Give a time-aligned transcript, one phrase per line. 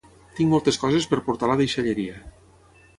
[0.39, 2.21] tinc moltes coses per portar a la deixalleria